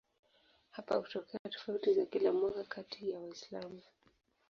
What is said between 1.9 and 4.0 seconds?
za kila mwaka kati ya Waislamu.